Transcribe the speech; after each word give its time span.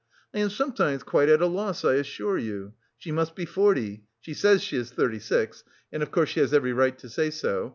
I 0.33 0.39
am 0.39 0.49
sometimes 0.49 1.03
quite 1.03 1.29
at 1.29 1.43
a 1.43 1.45
loss, 1.45 1.85
I 1.85 1.93
assure 1.93 2.39
you.... 2.39 2.73
She 2.97 3.11
must 3.11 3.35
be 3.35 3.45
forty; 3.45 4.05
she 4.19 4.33
says 4.33 4.63
she 4.63 4.75
is 4.77 4.89
thirty 4.89 5.19
six, 5.19 5.63
and 5.93 6.01
of 6.01 6.09
course 6.09 6.29
she 6.29 6.39
has 6.39 6.55
every 6.55 6.73
right 6.73 6.97
to 6.97 7.07
say 7.07 7.29
so. 7.29 7.69